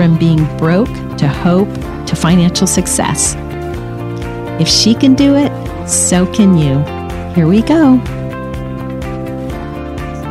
[0.00, 1.68] from being broke to hope
[2.06, 3.34] to financial success.
[4.58, 5.52] If she can do it,
[5.86, 6.78] so can you.
[7.34, 7.96] Here we go.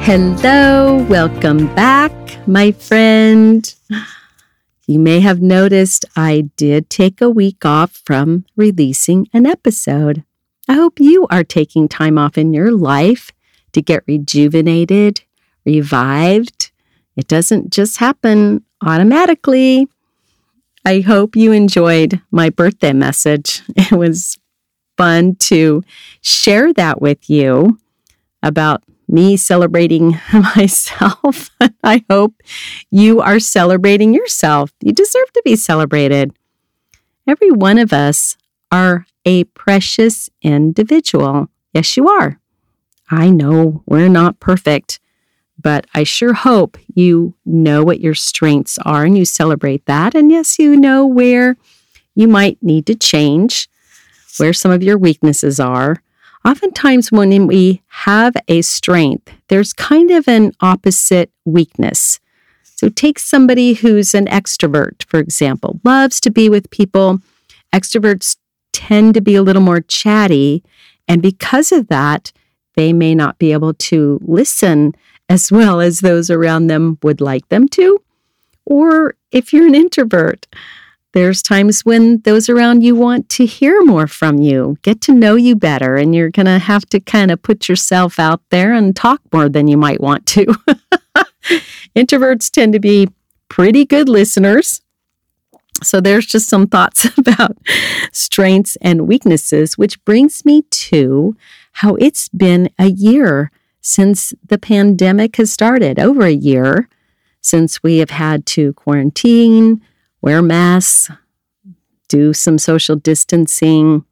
[0.02, 2.12] Hello, welcome back,
[2.48, 3.72] my friend.
[4.88, 10.24] You may have noticed I did take a week off from releasing an episode.
[10.68, 13.32] I hope you are taking time off in your life
[13.74, 15.22] to get rejuvenated,
[15.64, 16.72] revived.
[17.16, 19.88] It doesn't just happen automatically.
[20.86, 23.62] I hope you enjoyed my birthday message.
[23.76, 24.38] It was
[24.98, 25.84] fun to
[26.22, 27.80] share that with you
[28.44, 31.50] about me celebrating myself.
[31.84, 32.42] I hope
[32.92, 34.72] you are celebrating yourself.
[34.82, 36.32] You deserve to be celebrated.
[37.28, 38.38] Every one of us
[38.72, 41.50] are a precious individual.
[41.74, 42.40] Yes, you are.
[43.12, 45.00] I know we're not perfect,
[45.62, 50.16] but I sure hope you know what your strengths are and you celebrate that.
[50.16, 51.58] And yes, you know where
[52.16, 53.70] you might need to change,
[54.38, 55.98] where some of your weaknesses are
[56.46, 62.20] oftentimes when we have a strength, there's kind of an opposite weakness.
[62.64, 67.20] So take somebody who's an extrovert, for example, loves to be with people.
[67.74, 68.38] Extroverts
[68.72, 70.64] tend to be a little more chatty.
[71.08, 72.32] And because of that,
[72.76, 74.96] they may not be able to listen
[75.30, 78.02] as well as those around them would like them to.
[78.66, 80.48] Or if you're an introvert,
[81.14, 85.36] there's times when those around you want to hear more from you, get to know
[85.36, 88.96] you better, and you're going to have to kind of put yourself out there and
[88.96, 90.46] talk more than you might want to.
[91.96, 93.10] Introverts tend to be
[93.48, 94.82] pretty good listeners.
[95.82, 97.58] So there's just some thoughts about
[98.12, 101.36] strengths and weaknesses, which brings me to
[101.74, 103.52] how it's been a year
[103.82, 106.90] since the pandemic has started, over a year
[107.42, 109.82] since we have had to quarantine
[110.22, 111.10] wear masks,
[112.08, 114.04] do some social distancing.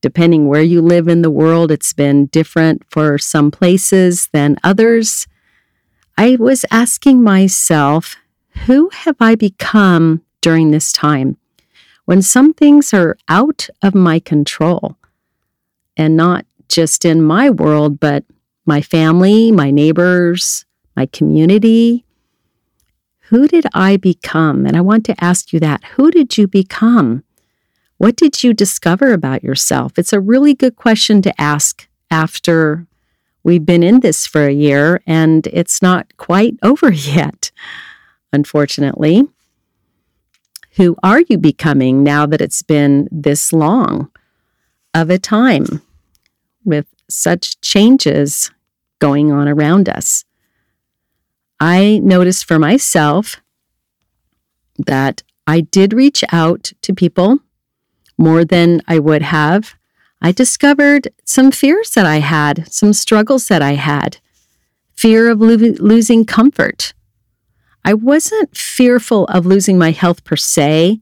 [0.00, 5.26] Depending where you live in the world, it's been different for some places than others.
[6.16, 8.16] I was asking myself,
[8.66, 11.38] who have I become during this time
[12.04, 14.96] when some things are out of my control
[15.96, 18.24] and not just in my world, but
[18.66, 20.64] my family, my neighbors,
[20.96, 22.04] my community,
[23.28, 24.66] who did I become?
[24.66, 25.82] And I want to ask you that.
[25.96, 27.24] Who did you become?
[27.96, 29.98] What did you discover about yourself?
[29.98, 32.86] It's a really good question to ask after
[33.42, 37.50] we've been in this for a year and it's not quite over yet,
[38.32, 39.24] unfortunately.
[40.76, 44.10] Who are you becoming now that it's been this long
[44.92, 45.82] of a time
[46.64, 48.50] with such changes
[49.04, 50.24] going on around us?
[51.60, 53.36] I noticed for myself
[54.86, 57.40] that I did reach out to people
[58.16, 59.74] more than I would have.
[60.22, 64.16] I discovered some fears that I had, some struggles that I had,
[64.96, 66.94] fear of lo- losing comfort.
[67.84, 71.00] I wasn't fearful of losing my health per se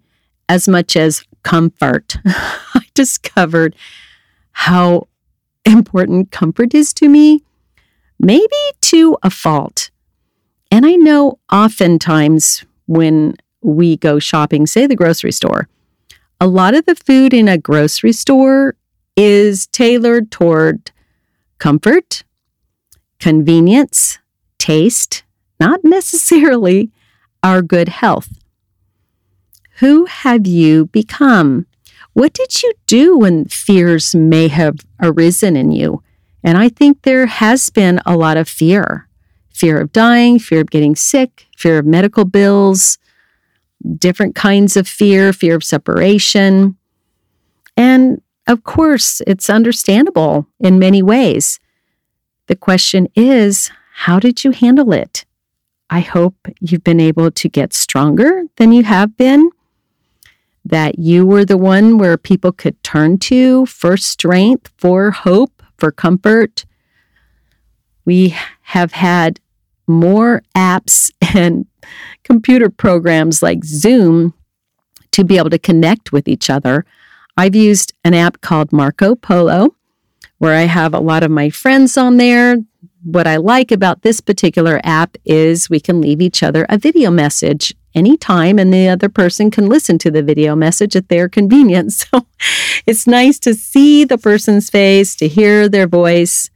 [0.48, 2.16] as much as comfort.
[2.24, 3.76] I discovered
[4.52, 5.06] how
[5.64, 7.44] important comfort is to me,
[8.22, 9.90] maybe to a fault.
[10.70, 15.68] And I know oftentimes when we go shopping, say the grocery store,
[16.40, 18.74] a lot of the food in a grocery store
[19.16, 20.90] is tailored toward
[21.58, 22.24] comfort,
[23.20, 24.18] convenience,
[24.58, 25.24] taste,
[25.60, 26.90] not necessarily
[27.42, 28.28] our good health.
[29.78, 31.66] Who have you become?
[32.12, 36.02] What did you do when fears may have arisen in you?
[36.44, 39.08] And I think there has been a lot of fear
[39.52, 42.98] fear of dying, fear of getting sick, fear of medical bills,
[43.98, 46.76] different kinds of fear, fear of separation.
[47.76, 51.60] And of course, it's understandable in many ways.
[52.46, 55.24] The question is, how did you handle it?
[55.90, 59.50] I hope you've been able to get stronger than you have been,
[60.64, 65.90] that you were the one where people could turn to for strength, for hope, for
[65.90, 66.64] comfort,
[68.04, 69.40] we have had
[69.88, 71.66] more apps and
[72.22, 74.32] computer programs like Zoom
[75.10, 76.86] to be able to connect with each other.
[77.36, 79.74] I've used an app called Marco Polo,
[80.38, 82.58] where I have a lot of my friends on there.
[83.02, 87.10] What I like about this particular app is we can leave each other a video
[87.10, 92.06] message anytime, and the other person can listen to the video message at their convenience.
[92.12, 92.26] So
[92.86, 96.50] it's nice to see the person's face, to hear their voice.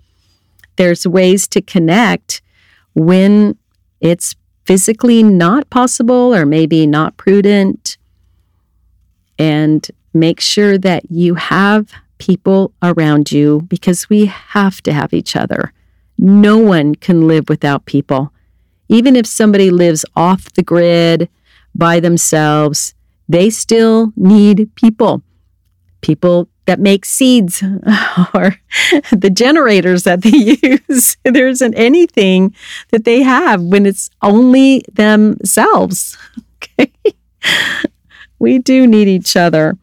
[0.74, 2.42] There's ways to connect
[2.94, 3.56] when
[4.00, 4.34] it's
[4.64, 7.96] physically not possible or maybe not prudent.
[9.38, 15.36] And make sure that you have people around you because we have to have each
[15.36, 15.72] other.
[16.18, 18.32] No one can live without people.
[18.88, 21.28] Even if somebody lives off the grid
[21.74, 22.94] by themselves,
[23.28, 25.22] they still need people.
[26.00, 27.62] People that make seeds
[28.34, 28.56] or
[29.12, 31.16] the generators that they use.
[31.24, 32.54] there isn't anything
[32.90, 36.16] that they have when it's only themselves.
[36.78, 36.90] Okay.
[38.38, 39.78] We do need each other.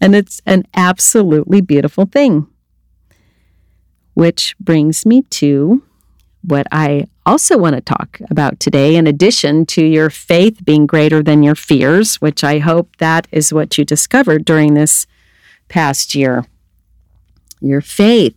[0.00, 2.46] And it's an absolutely beautiful thing.
[4.14, 5.82] Which brings me to
[6.42, 11.22] what I also want to talk about today, in addition to your faith being greater
[11.22, 15.06] than your fears, which I hope that is what you discovered during this
[15.68, 16.46] past year.
[17.60, 18.36] Your faith,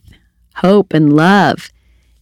[0.56, 1.70] hope, and love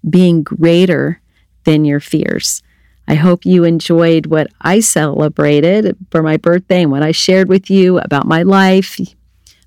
[0.07, 1.21] being greater
[1.63, 2.61] than your fears.
[3.07, 7.69] I hope you enjoyed what I celebrated for my birthday and what I shared with
[7.69, 8.99] you about my life,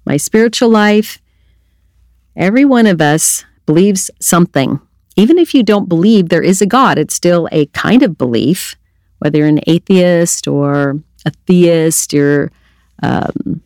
[0.05, 1.19] my spiritual life.
[2.37, 4.81] Every one of us believes something
[5.21, 8.77] even if you don't believe there is a God, it's still a kind of belief,
[9.19, 12.51] whether you're an atheist or a theist or
[13.03, 13.61] um,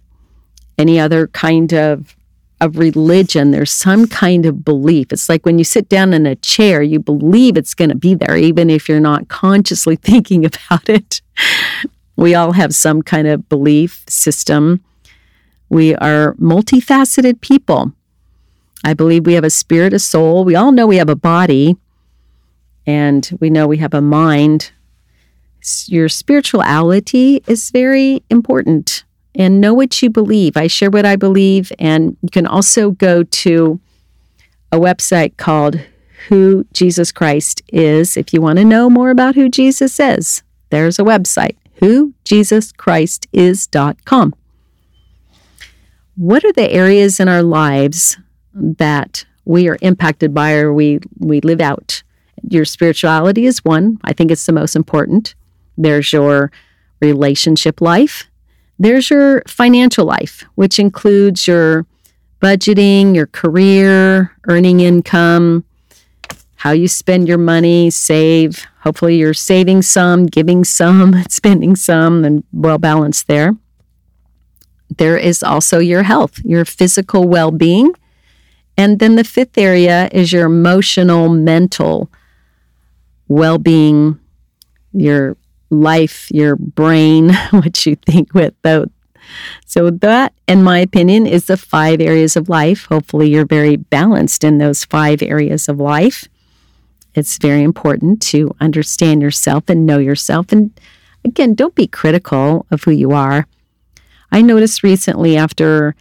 [0.76, 2.16] any other kind of
[2.60, 5.12] of religion, there's some kind of belief.
[5.12, 8.14] It's like when you sit down in a chair, you believe it's going to be
[8.14, 11.20] there, even if you're not consciously thinking about it.
[12.16, 14.82] We all have some kind of belief system.
[15.68, 17.92] We are multifaceted people.
[18.84, 20.44] I believe we have a spirit, a soul.
[20.44, 21.76] We all know we have a body,
[22.86, 24.72] and we know we have a mind.
[25.86, 29.04] Your spirituality is very important
[29.34, 30.58] and know what you believe.
[30.58, 33.80] I share what I believe, and you can also go to
[34.70, 35.80] a website called
[36.28, 40.42] Who Jesus Christ Is if you want to know more about who Jesus is.
[40.68, 44.34] There's a website, whojesuschristis.com.
[46.16, 48.18] What are the areas in our lives
[48.54, 52.02] that we are impacted by or we, we live out.
[52.48, 53.98] Your spirituality is one.
[54.04, 55.34] I think it's the most important.
[55.76, 56.50] There's your
[57.00, 58.28] relationship life.
[58.78, 61.86] There's your financial life, which includes your
[62.40, 65.64] budgeting, your career, earning income,
[66.56, 68.66] how you spend your money, save.
[68.80, 73.54] Hopefully, you're saving some, giving some, spending some, and well balanced there.
[74.98, 77.92] There is also your health, your physical well being,
[78.76, 82.10] and then the fifth area is your emotional, mental
[83.28, 84.18] well being,
[84.92, 85.36] your
[85.70, 88.54] life, your brain, what you think with.
[89.66, 92.86] So, that, in my opinion, is the five areas of life.
[92.86, 96.28] Hopefully, you're very balanced in those five areas of life.
[97.14, 100.52] It's very important to understand yourself and know yourself.
[100.52, 100.78] And
[101.24, 103.46] again, don't be critical of who you are.
[104.32, 105.94] I noticed recently after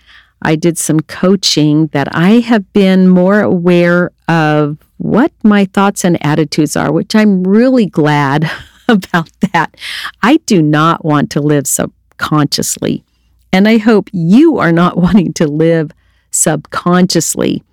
[0.44, 6.24] I did some coaching that I have been more aware of what my thoughts and
[6.26, 8.50] attitudes are, which I'm really glad
[8.88, 9.76] about that.
[10.22, 13.04] I do not want to live subconsciously.
[13.52, 15.92] And I hope you are not wanting to live
[16.32, 17.64] subconsciously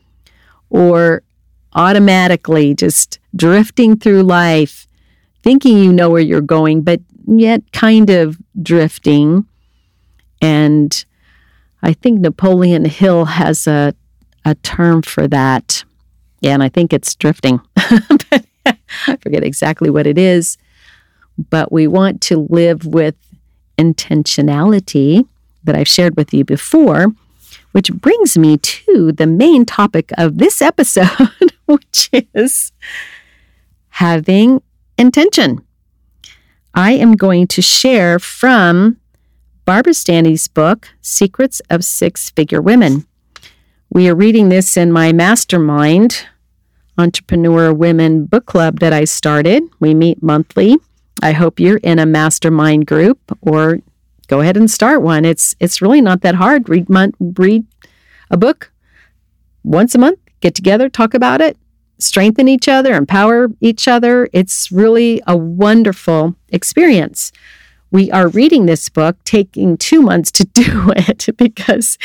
[0.69, 1.23] or
[1.75, 4.87] automatically just drifting through life,
[5.43, 9.47] thinking you know where you're going, but yet kind of drifting
[10.43, 11.05] and
[11.83, 13.95] I think Napoleon Hill has a,
[14.45, 15.85] a term for that.
[16.41, 17.61] Yeah, and I think it's drifting.
[17.77, 20.59] I forget exactly what it is.
[21.49, 23.15] But we want to live with
[23.79, 25.27] intentionality
[25.65, 27.07] that I've shared with you before,
[27.73, 31.09] which brings me to the main topic of this episode,
[31.67, 32.73] which is
[33.91, 34.63] having
[34.99, 35.65] intention.
[36.75, 38.99] I am going to share from
[39.71, 43.07] Barbara Stanny's book, Secrets of Six Figure Women.
[43.89, 46.27] We are reading this in my mastermind,
[46.99, 49.63] Entrepreneur Women Book Club that I started.
[49.79, 50.77] We meet monthly.
[51.23, 53.79] I hope you're in a mastermind group or
[54.27, 55.25] go ahead and start one.
[55.25, 56.69] It's it's really not that hard.
[56.69, 57.65] Read month, read
[58.29, 58.73] a book
[59.63, 61.57] once a month, get together, talk about it.
[62.01, 64.29] strengthen each other, empower each other.
[64.33, 67.31] It's really a wonderful experience.
[67.93, 71.99] We are reading this book, taking two months to do it because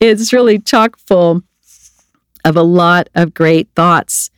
[0.00, 1.42] it's really chock full
[2.44, 4.30] of a lot of great thoughts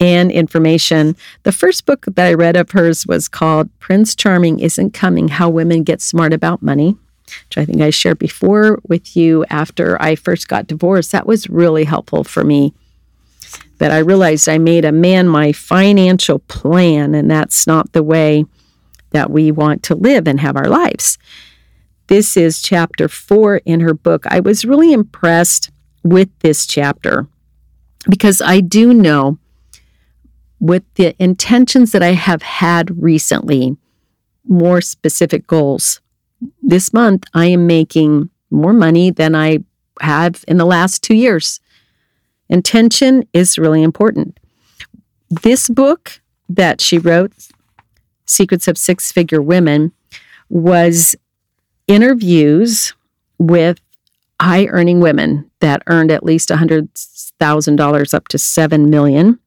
[0.00, 1.16] and information.
[1.42, 5.48] The first book that I read of hers was called Prince Charming Isn't Coming How
[5.48, 10.14] Women Get Smart About Money, which I think I shared before with you after I
[10.14, 11.12] first got divorced.
[11.12, 12.72] That was really helpful for me.
[13.78, 18.44] That I realized I made a man my financial plan, and that's not the way
[19.10, 21.18] that we want to live and have our lives.
[22.08, 24.24] This is chapter four in her book.
[24.28, 25.70] I was really impressed
[26.02, 27.26] with this chapter
[28.08, 29.38] because I do know
[30.60, 33.76] with the intentions that I have had recently,
[34.46, 36.00] more specific goals.
[36.62, 39.58] This month, I am making more money than I
[40.00, 41.60] have in the last two years.
[42.48, 44.38] Intention is really important.
[45.28, 47.32] This book that she wrote,
[48.28, 49.92] Secrets of Six Figure Women,
[50.48, 51.16] was
[51.86, 52.94] interviews
[53.38, 53.80] with
[54.40, 59.38] high earning women that earned at least $100,000 up to 7 million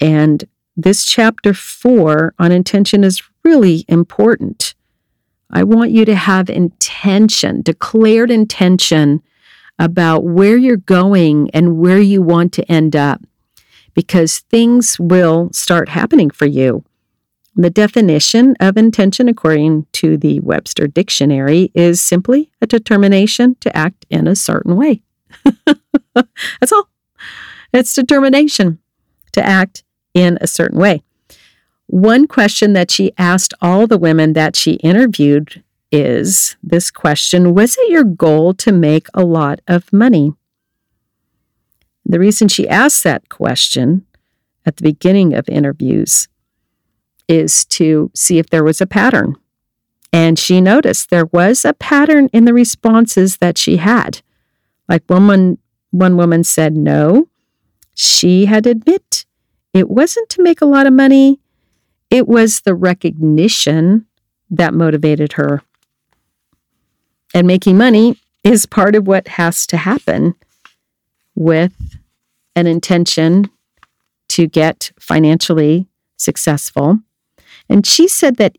[0.00, 0.44] and
[0.76, 4.74] this chapter four on intention is really important.
[5.50, 9.22] I want you to have intention, declared intention
[9.78, 13.20] about where you're going and where you want to end up,
[13.94, 16.84] because things will start happening for you.
[17.56, 24.06] The definition of intention, according to the Webster Dictionary, is simply a determination to act
[24.08, 25.02] in a certain way.
[26.14, 26.88] That's all.
[27.72, 28.78] It's determination
[29.32, 31.02] to act in a certain way.
[31.86, 37.76] One question that she asked all the women that she interviewed is this question Was
[37.76, 40.32] it your goal to make a lot of money?
[42.06, 44.06] The reason she asked that question
[44.64, 46.28] at the beginning of interviews
[47.30, 49.36] is to see if there was a pattern.
[50.12, 54.20] And she noticed there was a pattern in the responses that she had.
[54.88, 55.58] Like one,
[55.92, 57.28] one woman said no.
[57.94, 59.24] She had admit
[59.72, 61.38] it wasn't to make a lot of money,
[62.10, 64.06] it was the recognition
[64.50, 65.62] that motivated her.
[67.32, 70.34] And making money is part of what has to happen
[71.36, 71.96] with
[72.56, 73.48] an intention
[74.30, 76.98] to get financially successful.
[77.70, 78.58] And she said that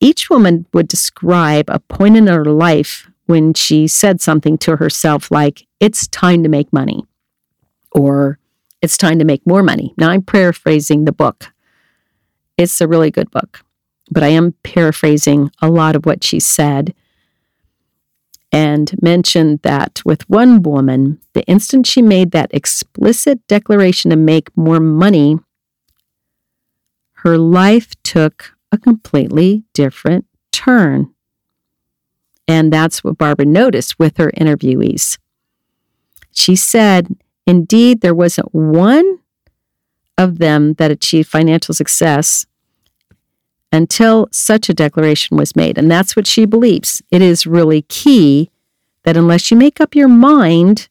[0.00, 5.30] each woman would describe a point in her life when she said something to herself
[5.30, 7.04] like, it's time to make money,
[7.92, 8.38] or
[8.82, 9.94] it's time to make more money.
[9.96, 11.52] Now, I'm paraphrasing the book.
[12.56, 13.64] It's a really good book,
[14.10, 16.94] but I am paraphrasing a lot of what she said
[18.50, 24.56] and mentioned that with one woman, the instant she made that explicit declaration to make
[24.56, 25.38] more money,
[27.22, 31.12] her life took a completely different turn.
[32.46, 35.18] And that's what Barbara noticed with her interviewees.
[36.32, 37.16] She said
[37.48, 39.20] Indeed, there wasn't one
[40.18, 42.44] of them that achieved financial success
[43.72, 45.78] until such a declaration was made.
[45.78, 47.00] And that's what she believes.
[47.10, 48.50] It is really key
[49.04, 50.90] that unless you make up your mind,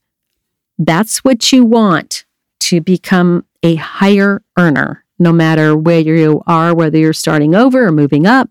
[0.79, 2.25] that's what you want
[2.61, 7.91] to become a higher earner, no matter where you are, whether you're starting over or
[7.91, 8.49] moving up.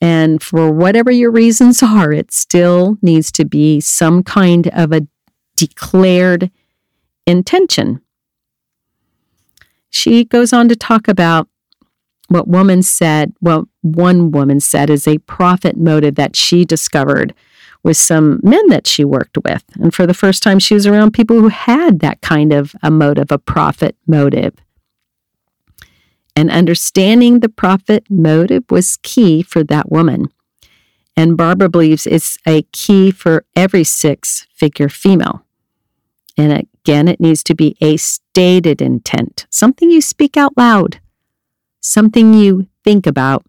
[0.00, 5.06] And for whatever your reasons are, it still needs to be some kind of a
[5.56, 6.50] declared
[7.26, 8.00] intention.
[9.90, 11.48] She goes on to talk about
[12.28, 17.34] what woman said, what one woman said is a profit motive that she discovered
[17.82, 19.64] with some men that she worked with.
[19.74, 22.90] And for the first time, she was around people who had that kind of a
[22.90, 24.54] motive, a profit motive.
[26.34, 30.26] And understanding the profit motive was key for that woman.
[31.16, 35.44] And Barbara believes it's a key for every six figure female.
[36.36, 41.00] And again, it needs to be a stated intent, something you speak out loud,
[41.80, 43.44] something you think about.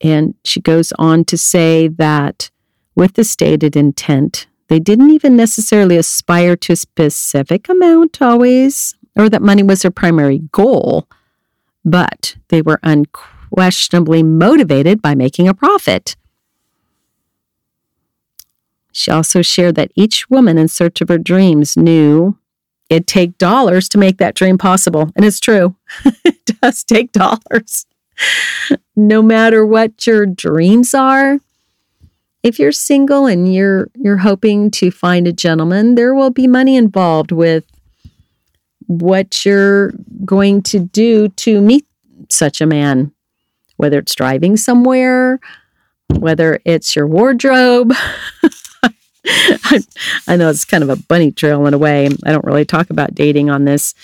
[0.00, 2.50] And she goes on to say that
[2.94, 9.28] with the stated intent, they didn't even necessarily aspire to a specific amount always, or
[9.28, 11.08] that money was their primary goal,
[11.84, 16.16] but they were unquestionably motivated by making a profit.
[18.92, 22.36] She also shared that each woman in search of her dreams knew
[22.90, 25.10] it'd take dollars to make that dream possible.
[25.14, 25.76] And it's true,
[26.24, 27.86] it does take dollars.
[28.96, 31.38] No matter what your dreams are,
[32.42, 36.76] if you're single and you're you're hoping to find a gentleman, there will be money
[36.76, 37.64] involved with
[38.86, 39.92] what you're
[40.24, 41.86] going to do to meet
[42.28, 43.12] such a man,
[43.76, 45.40] whether it's driving somewhere,
[46.18, 47.92] whether it's your wardrobe.
[50.26, 52.06] I know it's kind of a bunny trail in a way.
[52.24, 53.94] I don't really talk about dating on this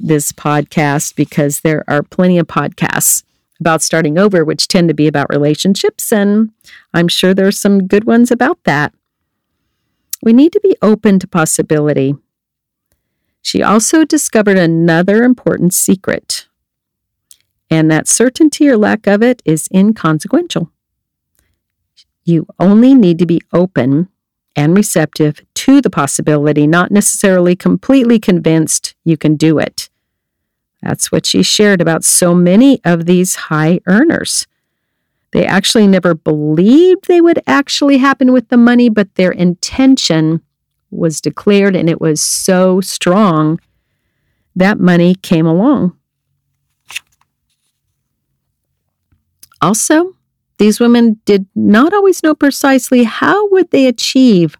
[0.00, 3.22] this podcast because there are plenty of podcasts
[3.62, 6.50] about starting over which tend to be about relationships and
[6.92, 8.92] I'm sure there's some good ones about that.
[10.20, 12.14] We need to be open to possibility.
[13.40, 16.46] She also discovered another important secret,
[17.70, 20.70] and that certainty or lack of it is inconsequential.
[22.24, 24.08] You only need to be open
[24.54, 29.90] and receptive to the possibility, not necessarily completely convinced you can do it.
[30.82, 34.46] That's what she shared about so many of these high earners.
[35.32, 40.42] They actually never believed they would actually happen with the money, but their intention
[40.90, 43.58] was declared and it was so strong
[44.54, 45.96] that money came along.
[49.62, 50.16] Also,
[50.58, 54.56] these women did not always know precisely how would they achieve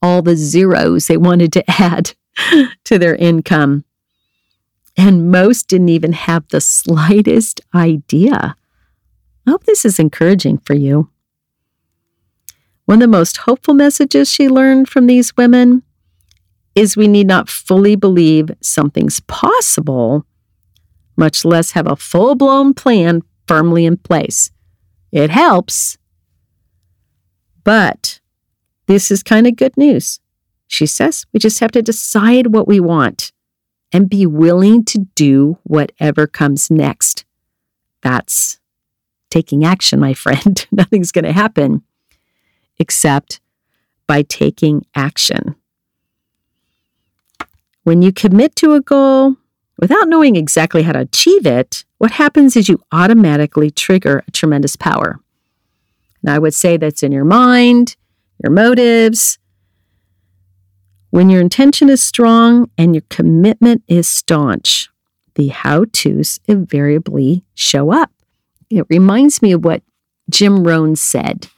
[0.00, 2.14] all the zeros they wanted to add
[2.84, 3.84] to their income.
[4.96, 8.56] And most didn't even have the slightest idea.
[9.46, 11.10] I hope this is encouraging for you.
[12.86, 15.82] One of the most hopeful messages she learned from these women
[16.74, 20.24] is we need not fully believe something's possible,
[21.16, 24.50] much less have a full blown plan firmly in place.
[25.10, 25.98] It helps.
[27.64, 28.20] But
[28.86, 30.20] this is kind of good news.
[30.68, 33.32] She says we just have to decide what we want
[33.92, 37.24] and be willing to do whatever comes next.
[38.02, 38.58] That's
[39.30, 40.66] taking action, my friend.
[40.72, 41.82] Nothing's going to happen
[42.78, 43.40] except
[44.06, 45.56] by taking action.
[47.84, 49.36] When you commit to a goal
[49.78, 54.76] without knowing exactly how to achieve it, what happens is you automatically trigger a tremendous
[54.76, 55.20] power.
[56.22, 57.96] And I would say that's in your mind,
[58.42, 59.38] your motives.
[61.16, 64.90] When your intention is strong and your commitment is staunch,
[65.34, 68.10] the how to's invariably show up.
[68.68, 69.82] It reminds me of what
[70.28, 71.48] Jim Rohn said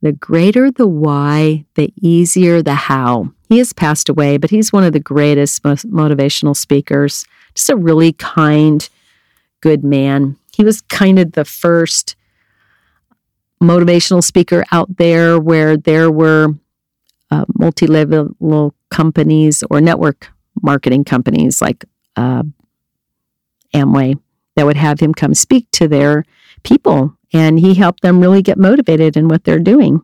[0.00, 3.34] the greater the why, the easier the how.
[3.50, 7.26] He has passed away, but he's one of the greatest motivational speakers.
[7.54, 8.88] Just a really kind,
[9.60, 10.38] good man.
[10.54, 12.16] He was kind of the first
[13.62, 16.54] motivational speaker out there where there were
[17.30, 21.84] uh, multi level companies or network marketing companies like
[22.16, 22.42] uh,
[23.74, 24.18] Amway
[24.54, 26.24] that would have him come speak to their
[26.62, 27.16] people.
[27.32, 30.00] And he helped them really get motivated in what they're doing.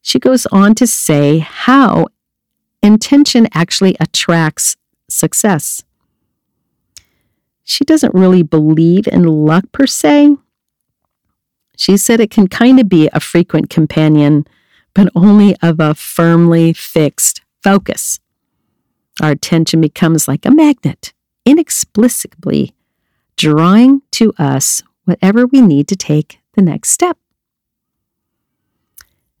[0.00, 2.08] She goes on to say how
[2.82, 4.76] intention actually attracts
[5.08, 5.84] success.
[7.62, 10.36] She doesn't really believe in luck per se.
[11.76, 14.46] She said it can kind of be a frequent companion,
[14.94, 18.20] but only of a firmly fixed focus.
[19.20, 21.12] Our attention becomes like a magnet,
[21.44, 22.74] inexplicably
[23.36, 27.18] drawing to us whatever we need to take the next step.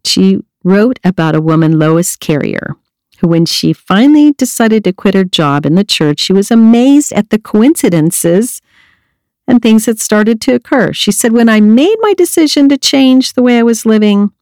[0.04, 2.76] She wrote about a woman, Lois Carrier,
[3.18, 7.12] who, when she finally decided to quit her job in the church, she was amazed
[7.12, 8.60] at the coincidences
[9.46, 10.92] and things that started to occur.
[10.92, 14.32] She said, When I made my decision to change the way I was living,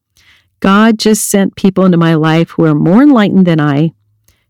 [0.61, 3.92] God just sent people into my life who are more enlightened than I,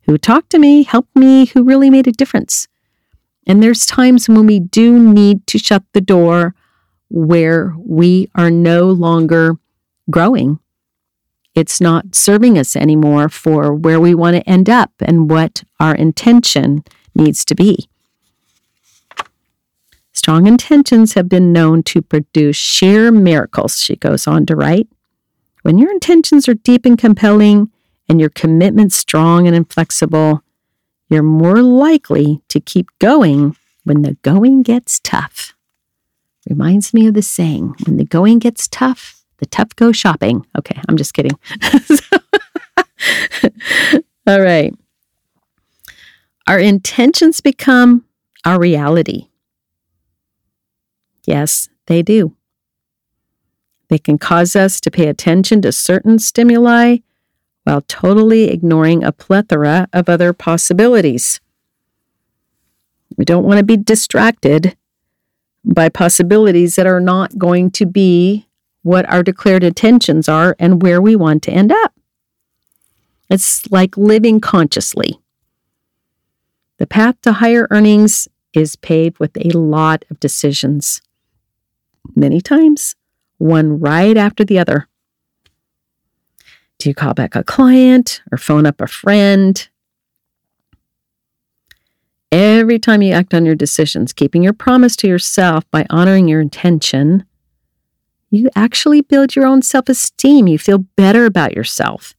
[0.03, 2.67] who talked to me, helped me, who really made a difference.
[3.47, 6.55] And there's times when we do need to shut the door
[7.09, 9.57] where we are no longer
[10.11, 10.59] growing.
[11.55, 15.95] It's not serving us anymore for where we want to end up and what our
[15.95, 17.89] intention needs to be.
[20.13, 24.89] Strong intentions have been known to produce sheer miracles, she goes on to write.
[25.63, 27.71] When your intentions are deep and compelling
[28.09, 30.43] and your commitment strong and inflexible,
[31.09, 35.55] you're more likely to keep going when the going gets tough.
[36.49, 40.47] Reminds me of the saying when the going gets tough, the tough go shopping.
[40.59, 41.39] Okay, I'm just kidding.
[44.27, 44.75] All right.
[46.47, 48.05] Our intentions become
[48.45, 49.29] our reality.
[51.27, 52.35] Yes, they do.
[53.91, 56.99] They can cause us to pay attention to certain stimuli
[57.65, 61.41] while totally ignoring a plethora of other possibilities.
[63.17, 64.77] We don't want to be distracted
[65.65, 68.47] by possibilities that are not going to be
[68.83, 71.93] what our declared intentions are and where we want to end up.
[73.29, 75.19] It's like living consciously.
[76.79, 81.03] The path to higher earnings is paved with a lot of decisions.
[82.17, 82.95] Many times,
[83.41, 84.87] one right after the other.
[86.79, 89.69] Do you call back a client or phone up a friend?
[92.31, 96.41] Every time you act on your decisions, keeping your promise to yourself by honoring your
[96.41, 97.25] intention,
[98.31, 100.47] you actually build your own self esteem.
[100.47, 102.15] You feel better about yourself.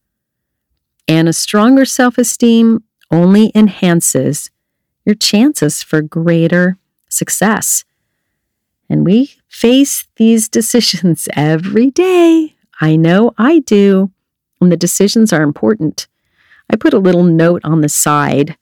[1.07, 4.49] And a stronger self esteem only enhances
[5.05, 6.77] your chances for greater
[7.09, 7.85] success.
[8.89, 12.55] And we face these decisions every day.
[12.79, 14.09] I know I do.
[14.61, 16.07] And the decisions are important.
[16.69, 18.55] I put a little note on the side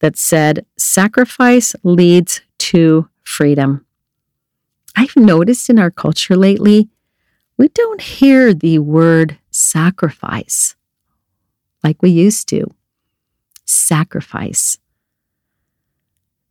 [0.00, 3.86] that said, Sacrifice leads to freedom.
[4.94, 6.90] I've noticed in our culture lately,
[7.56, 10.76] we don't hear the word sacrifice
[11.82, 12.66] like we used to.
[13.64, 14.76] Sacrifice.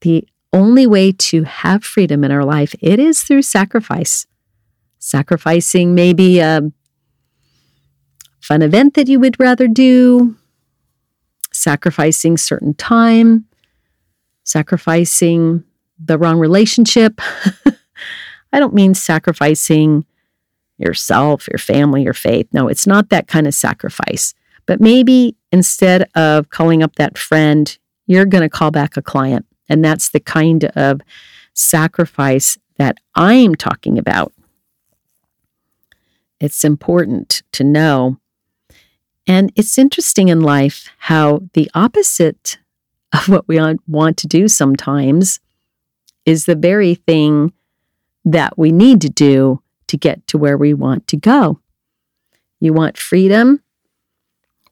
[0.01, 4.28] The only way to have freedom in our life, it is through sacrifice.
[5.00, 6.72] Sacrificing maybe a
[8.39, 10.36] fun event that you would rather do,
[11.52, 13.46] sacrificing certain time,
[14.44, 15.63] sacrificing
[15.98, 17.20] the wrong relationship.
[18.54, 20.06] I don't mean sacrificing
[20.78, 22.48] yourself, your family, your faith.
[22.52, 24.34] No, it's not that kind of sacrifice.
[24.66, 27.76] But maybe instead of calling up that friend,
[28.08, 29.46] you're going to call back a client.
[29.69, 31.02] And that's the kind of
[31.54, 34.34] sacrifice that I'm talking about.
[36.39, 38.17] It's important to know
[39.28, 42.58] and it's interesting in life how the opposite
[43.13, 45.39] of what we want to do sometimes
[46.26, 47.54] is the very thing
[48.26, 51.60] that we need to do to get to where we want to go.
[52.60, 53.62] You want freedom?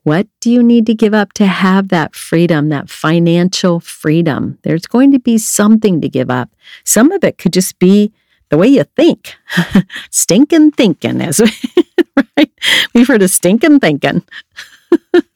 [0.04, 4.58] What do you need to give up to have that freedom, that financial freedom?
[4.64, 6.50] There's going to be something to give up.
[6.84, 8.12] Some of it could just be
[8.50, 9.36] the way you think.
[10.10, 11.40] stinking thinking, as
[12.38, 12.52] right?
[12.94, 14.24] We've heard of stinking thinking.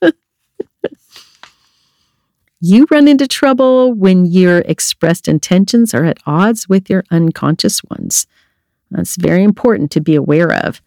[2.60, 8.26] you run into trouble when your expressed intentions are at odds with your unconscious ones.
[8.90, 10.82] That's very important to be aware of.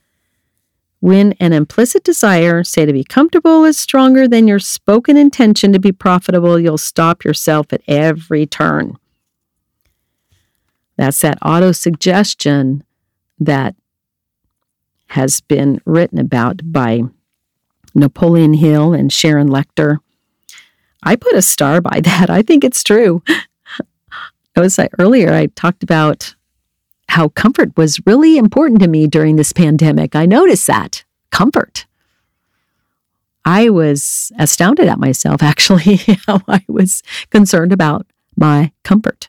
[1.01, 5.79] When an implicit desire, say to be comfortable, is stronger than your spoken intention to
[5.79, 8.99] be profitable, you'll stop yourself at every turn.
[10.97, 12.83] That's that auto suggestion
[13.39, 13.77] that
[15.11, 17.03] has been written about by
[17.95, 19.99] Napoleon Hill and Sharon Lechter.
[21.05, 22.29] I put a star by that.
[22.29, 23.23] I think it's true.
[24.57, 26.35] I was like earlier, I talked about
[27.09, 30.15] how comfort was really important to me during this pandemic.
[30.15, 31.87] I noticed that comfort.
[33.45, 39.29] I was astounded at myself, actually, how I was concerned about my comfort.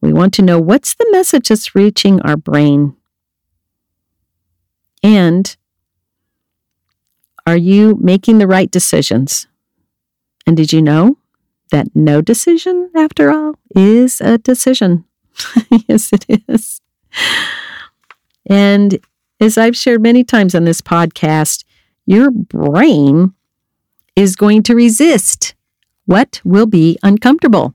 [0.00, 2.94] We want to know what's the message that's reaching our brain
[5.02, 5.54] and
[7.46, 9.46] are you making the right decisions?
[10.46, 11.18] And did you know
[11.70, 15.04] that no decision, after all, is a decision?
[15.88, 16.80] yes, it is.
[18.46, 18.98] And
[19.40, 21.64] as I've shared many times on this podcast,
[22.06, 23.34] your brain
[24.16, 25.54] is going to resist
[26.06, 27.74] what will be uncomfortable.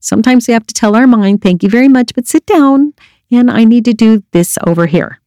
[0.00, 2.92] Sometimes we have to tell our mind, thank you very much, but sit down
[3.30, 5.20] and I need to do this over here.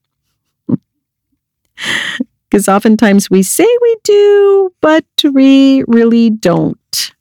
[2.49, 5.03] Because oftentimes we say we do, but
[5.33, 7.13] we really don't.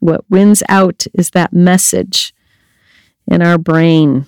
[0.00, 2.33] What wins out is that message
[3.26, 4.26] in our brain.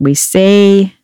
[0.00, 0.94] We say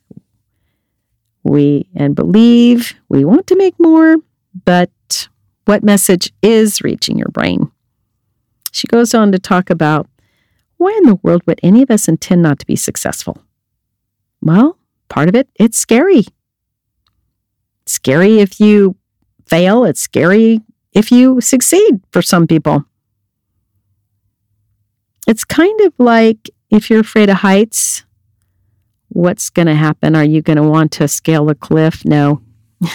[1.42, 4.16] we and believe we want to make more,
[4.64, 5.28] but
[5.64, 7.70] what message is reaching your brain?
[8.70, 10.08] She goes on to talk about
[10.76, 13.38] why in the world would any of us intend not to be successful?
[14.40, 16.24] Well, part of it, it's scary
[17.86, 18.96] scary if you
[19.46, 20.60] fail, it's scary
[20.92, 22.84] if you succeed for some people.
[25.26, 28.04] It's kind of like if you're afraid of heights,
[29.08, 30.16] what's going to happen?
[30.16, 32.04] Are you going to want to scale a cliff?
[32.04, 32.42] No.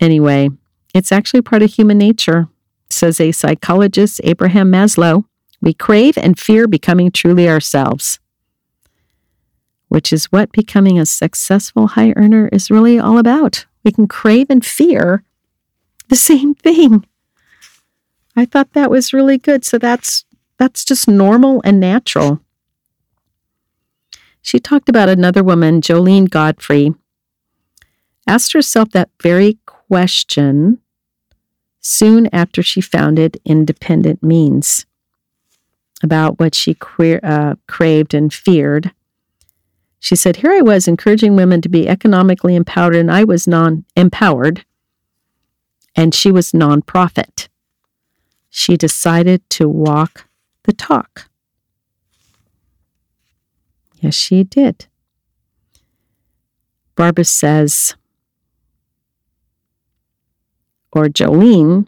[0.00, 0.50] anyway,
[0.94, 2.46] it's actually part of human nature,
[2.88, 5.24] says a psychologist, Abraham Maslow.
[5.60, 8.20] We crave and fear becoming truly ourselves
[9.88, 13.66] which is what becoming a successful high earner is really all about.
[13.84, 15.24] We can crave and fear
[16.08, 17.06] the same thing.
[18.36, 19.64] I thought that was really good.
[19.64, 20.24] So that's
[20.58, 22.40] that's just normal and natural.
[24.42, 26.94] She talked about another woman, Jolene Godfrey,
[28.26, 30.78] asked herself that very question
[31.80, 34.86] soon after she founded Independent Means
[36.02, 38.92] about what she queer, uh, craved and feared.
[39.98, 43.84] She said, Here I was encouraging women to be economically empowered, and I was non
[43.96, 44.64] empowered,
[45.96, 47.48] and she was nonprofit.
[48.58, 50.28] She decided to walk
[50.62, 51.28] the talk.
[54.00, 54.86] Yes, she did.
[56.94, 57.94] Barbara says,
[60.90, 61.86] or Jolene,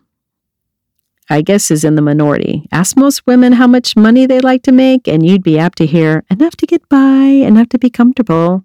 [1.31, 2.69] I guess, is in the minority.
[2.71, 5.87] Ask most women how much money they like to make, and you'd be apt to
[5.87, 8.63] hear enough to get by, enough to be comfortable.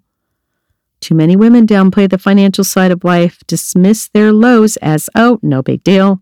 [1.00, 5.62] Too many women downplay the financial side of life, dismiss their lows as, oh, no
[5.62, 6.20] big deal,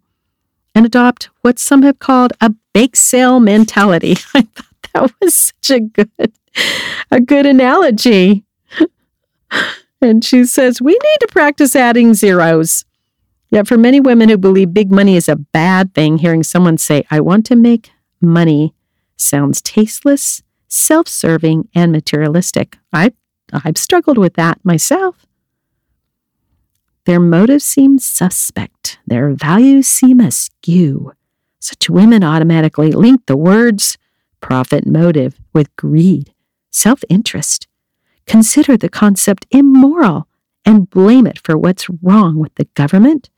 [0.74, 4.12] and adopt what some have called a bake sale mentality.
[4.34, 6.32] I thought that was such a good,
[7.10, 8.44] a good analogy.
[10.00, 12.84] and she says, we need to practice adding zeros.
[13.50, 17.04] Yet, for many women who believe big money is a bad thing, hearing someone say,
[17.10, 18.74] I want to make money
[19.18, 22.78] sounds tasteless, self serving, and materialistic.
[22.94, 23.12] I,
[23.52, 25.26] I've struggled with that myself.
[27.04, 31.12] Their motives seem suspect, their values seem askew.
[31.58, 33.98] Such women automatically link the words
[34.40, 36.32] profit motive with greed,
[36.70, 37.66] self interest.
[38.26, 40.28] Consider the concept immoral
[40.64, 43.30] and blame it for what's wrong with the government,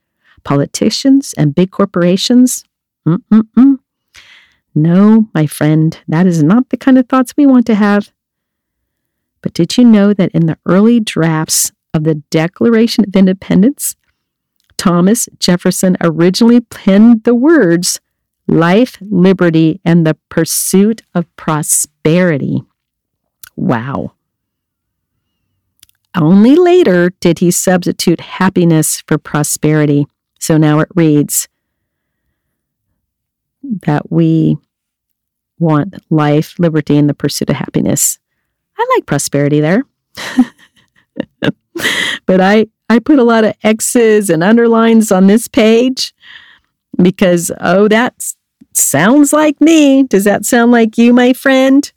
[0.42, 2.64] politicians and big corporations?
[3.06, 3.78] Mm-mm-mm.
[4.74, 8.12] No, my friend, that is not the kind of thoughts we want to have.
[9.40, 13.96] But did you know that in the early drafts of the Declaration of Independence,
[14.76, 18.00] Thomas Jefferson originally penned the words
[18.46, 22.62] life, liberty, and the pursuit of prosperity?
[23.56, 24.12] Wow.
[26.16, 30.06] Only later did he substitute happiness for prosperity.
[30.38, 31.48] So now it reads
[33.86, 34.56] that we
[35.58, 38.18] want life, liberty, and the pursuit of happiness.
[38.76, 39.82] I like prosperity there.
[42.26, 46.14] but I, I put a lot of X's and underlines on this page
[47.02, 48.34] because, oh, that
[48.72, 50.04] sounds like me.
[50.04, 51.90] Does that sound like you, my friend?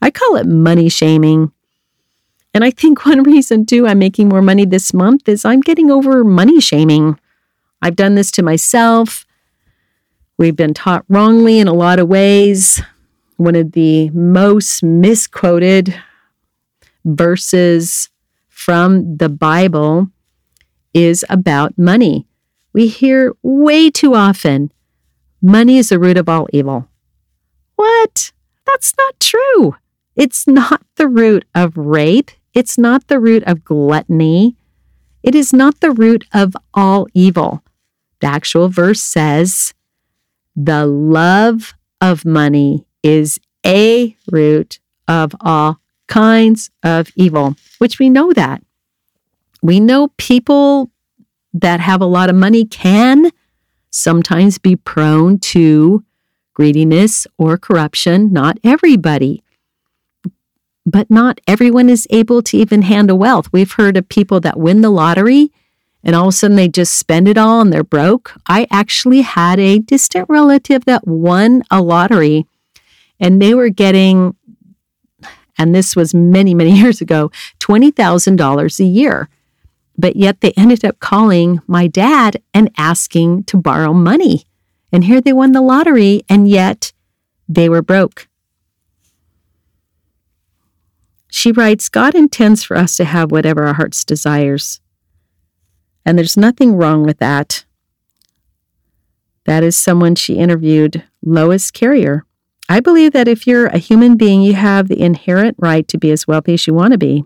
[0.00, 1.52] I call it money shaming.
[2.54, 5.90] And I think one reason, too, I'm making more money this month is I'm getting
[5.90, 7.18] over money shaming.
[7.82, 9.24] I've done this to myself.
[10.36, 12.80] We've been taught wrongly in a lot of ways.
[13.36, 16.00] One of the most misquoted
[17.04, 18.08] verses
[18.68, 20.08] from the Bible
[20.92, 22.26] is about money.
[22.74, 24.70] We hear way too often
[25.40, 26.86] money is the root of all evil.
[27.76, 28.30] What?
[28.66, 29.74] That's not true.
[30.16, 32.30] It's not the root of rape.
[32.52, 34.58] It's not the root of gluttony.
[35.22, 37.62] It is not the root of all evil.
[38.20, 39.72] The actual verse says,
[40.54, 48.32] the love of money is a root of all kinds of evil, which we know
[48.32, 48.62] that.
[49.62, 50.90] We know people
[51.52, 53.30] that have a lot of money can
[53.90, 56.04] sometimes be prone to
[56.54, 58.32] greediness or corruption.
[58.32, 59.42] Not everybody,
[60.84, 63.48] but not everyone is able to even handle wealth.
[63.52, 65.52] We've heard of people that win the lottery
[66.02, 68.34] and all of a sudden they just spend it all and they're broke.
[68.46, 72.46] I actually had a distant relative that won a lottery
[73.20, 74.36] and they were getting,
[75.58, 79.28] and this was many, many years ago, $20,000 a year.
[79.96, 84.44] But yet they ended up calling my dad and asking to borrow money.
[84.92, 86.92] And here they won the lottery and yet
[87.48, 88.28] they were broke.
[91.30, 94.80] She writes God intends for us to have whatever our heart's desires.
[96.06, 97.64] And there's nothing wrong with that.
[99.44, 102.24] That is someone she interviewed, Lois Carrier.
[102.68, 106.10] I believe that if you're a human being, you have the inherent right to be
[106.10, 107.24] as wealthy as you want to be.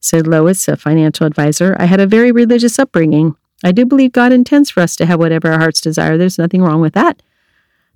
[0.00, 1.76] Said Lois, a financial advisor.
[1.78, 3.36] I had a very religious upbringing.
[3.62, 6.18] I do believe God intends for us to have whatever our hearts desire.
[6.18, 7.22] There's nothing wrong with that.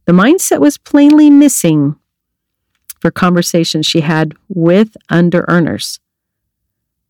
[0.04, 1.96] The mindset was plainly missing
[3.00, 5.98] for conversations she had with under earners.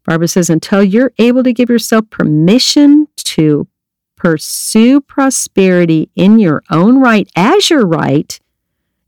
[0.07, 3.69] Barbara says, until you're able to give yourself permission to
[4.17, 8.41] pursue prosperity in your own right as your right,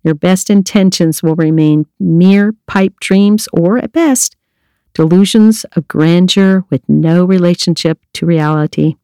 [0.03, 4.37] your best intentions will remain mere pipe dreams or, at best,
[4.95, 8.97] delusions of grandeur with no relationship to reality.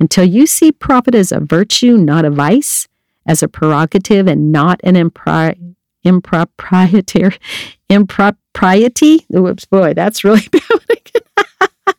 [0.00, 2.88] Until you see profit as a virtue, not a vice,
[3.26, 7.36] as a prerogative and not an impri- improprietary
[7.90, 9.26] impropriety.
[9.28, 11.94] Whoops, boy, that's really bad.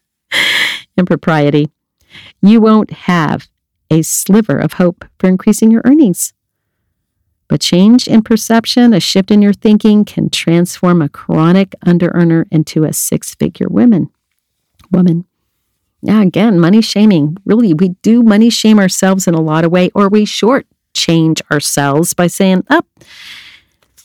[0.97, 1.69] impropriety.
[2.41, 3.47] You won't have
[3.91, 6.33] a sliver of hope for increasing your earnings.
[7.49, 12.83] But change in perception, a shift in your thinking can transform a chronic underearner into
[12.83, 14.09] a six-figure woman.
[14.91, 15.25] Woman.
[16.01, 17.37] Yeah, again, money shaming.
[17.45, 21.41] Really, we do money shame ourselves in a lot of way, or we short change
[21.51, 23.05] ourselves by saying, "Up, oh,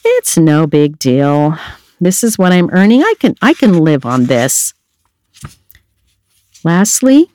[0.05, 1.57] it's no big deal.
[2.01, 3.03] This is what I'm earning.
[3.03, 4.75] I can I can live on this."
[6.65, 7.31] Lastly,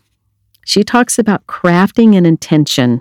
[0.65, 2.99] she talks about crafting an intention,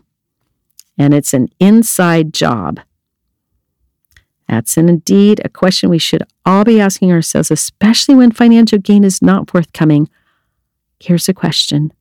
[0.97, 2.81] and it's an inside job.
[4.49, 9.21] That's indeed a question we should all be asking ourselves, especially when financial gain is
[9.21, 10.09] not forthcoming.
[10.99, 11.93] Here's a question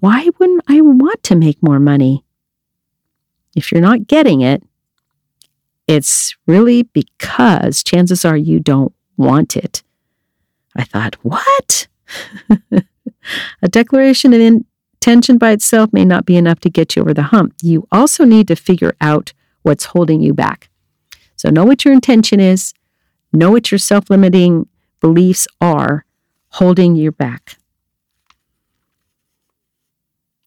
[0.00, 2.24] Why wouldn't I want to make more money?
[3.54, 4.62] If you're not getting it,
[5.86, 9.82] it's really because chances are you don't want it.
[10.76, 11.88] I thought, what?
[13.62, 17.24] a declaration of intention by itself may not be enough to get you over the
[17.24, 17.54] hump.
[17.60, 19.32] You also need to figure out
[19.62, 20.69] what's holding you back.
[21.40, 22.74] So, know what your intention is,
[23.32, 24.68] know what your self limiting
[25.00, 26.04] beliefs are
[26.48, 27.56] holding you back.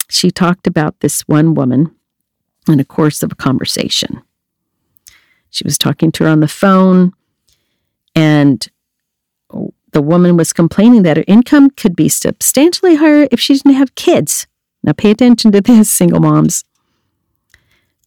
[0.08, 1.95] She talked about this one woman
[2.67, 4.21] in a course of a conversation.
[5.49, 7.13] She was talking to her on the phone,
[8.13, 8.69] and
[9.93, 13.95] the woman was complaining that her income could be substantially higher if she didn't have
[13.95, 14.45] kids.
[14.84, 16.63] Now, pay attention to this, single moms.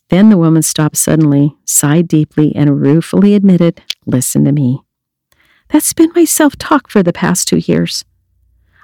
[0.09, 4.81] Then the woman stopped suddenly, sighed deeply, and ruefully admitted, Listen to me.
[5.69, 8.05] That's been my self talk for the past two years.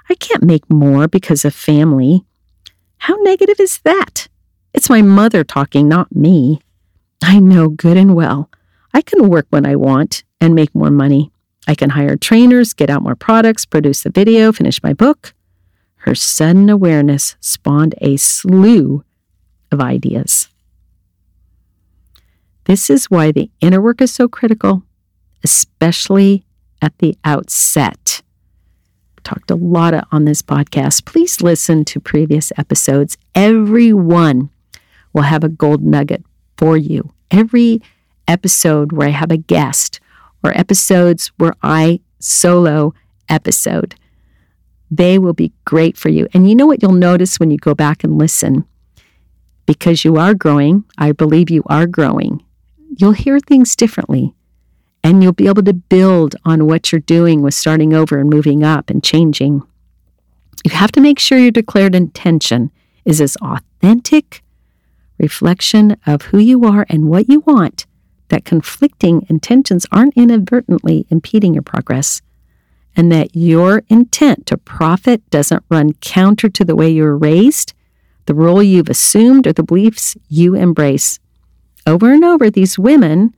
[0.09, 2.25] I can't make more because of family.
[2.97, 4.27] How negative is that?
[4.73, 6.59] It's my mother talking, not me.
[7.21, 8.49] I know good and well.
[8.93, 11.31] I can work when I want and make more money.
[11.67, 15.33] I can hire trainers, get out more products, produce a video, finish my book.
[15.97, 19.05] Her sudden awareness spawned a slew
[19.71, 20.49] of ideas.
[22.65, 24.83] This is why the inner work is so critical,
[25.43, 26.45] especially
[26.81, 28.21] at the outset.
[29.17, 31.05] i Talked a lot on this podcast.
[31.05, 33.17] Please listen to previous episodes.
[33.35, 34.49] Everyone
[35.11, 36.23] will have a gold nugget
[36.57, 37.11] for you.
[37.31, 37.81] Every
[38.27, 39.99] episode where I have a guest
[40.41, 42.93] or episodes where I solo
[43.27, 43.95] episode,
[44.89, 46.27] they will be great for you.
[46.33, 48.65] And you know what you'll notice when you go back and listen?
[49.65, 52.43] Because you are growing, I believe you are growing
[52.97, 54.33] you'll hear things differently
[55.03, 58.63] and you'll be able to build on what you're doing with starting over and moving
[58.63, 59.61] up and changing.
[60.63, 62.71] You have to make sure your declared intention
[63.03, 64.41] is as authentic
[65.17, 67.85] reflection of who you are and what you want
[68.29, 72.21] that conflicting intentions aren't inadvertently impeding your progress
[72.95, 77.73] and that your intent to profit doesn't run counter to the way you were raised,
[78.25, 81.19] the role you've assumed, or the beliefs you embrace.
[81.85, 83.33] Over and over, these women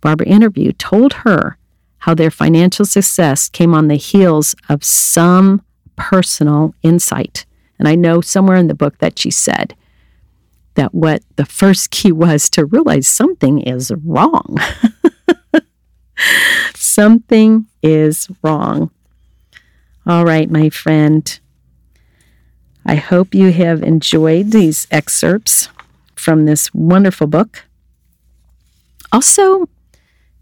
[0.00, 1.58] Barbara interviewed told her
[1.98, 5.62] how their financial success came on the heels of some
[5.96, 7.44] personal insight.
[7.78, 9.74] And I know somewhere in the book that she said
[10.74, 14.56] that what the first key was to realize something is wrong.
[16.74, 18.90] something is wrong.
[20.06, 21.38] All right, my friend.
[22.86, 25.68] I hope you have enjoyed these excerpts
[26.14, 27.64] from this wonderful book.
[29.12, 29.68] Also,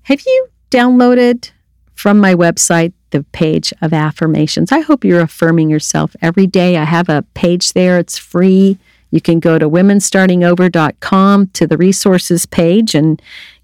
[0.03, 1.51] have you downloaded
[1.95, 4.73] from my website the page of affirmations?
[4.73, 6.77] I hope you're affirming yourself every day.
[6.77, 8.79] I have a page there, it's free.
[9.11, 13.21] You can go to womenstartingover.com to the resources page and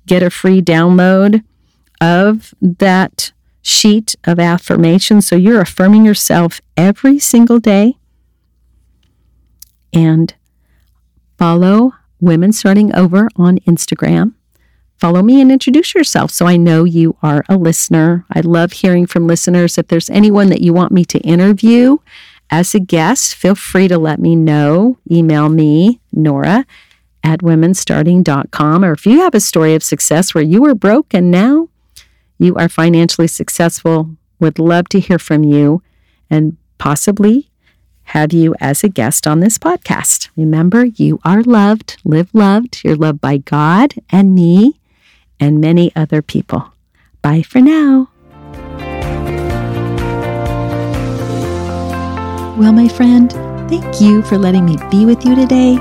[0.06, 1.44] get a free download
[2.00, 5.26] of that sheet of affirmations.
[5.26, 7.96] So you're affirming yourself every single day.
[9.92, 10.34] And
[11.38, 14.34] follow Women Starting Over on Instagram
[15.04, 18.24] follow me and introduce yourself so I know you are a listener.
[18.32, 19.76] I love hearing from listeners.
[19.76, 21.98] If there's anyone that you want me to interview
[22.48, 24.96] as a guest, feel free to let me know.
[25.10, 26.64] Email me, Nora
[27.22, 28.82] at womenstarting.com.
[28.82, 31.68] Or if you have a story of success where you were broke and now
[32.38, 34.08] you are financially successful,
[34.40, 35.82] would love to hear from you
[36.30, 37.50] and possibly
[38.04, 40.30] have you as a guest on this podcast.
[40.34, 42.80] Remember, you are loved, live loved.
[42.82, 44.80] You're loved by God and me
[45.44, 46.72] and many other people.
[47.20, 48.08] Bye for now.
[52.56, 53.30] Well, my friend,
[53.68, 55.78] thank you for letting me be with you today.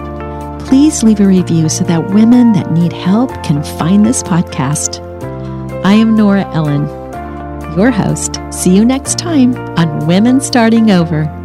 [0.67, 5.01] Please leave a review so that women that need help can find this podcast.
[5.85, 6.87] I am Nora Ellen,
[7.77, 8.39] your host.
[8.51, 11.42] See you next time on Women Starting Over.